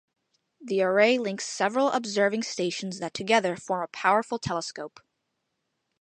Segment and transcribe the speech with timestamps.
[0.59, 4.99] The array links several observing stations that together form a powerful telescope.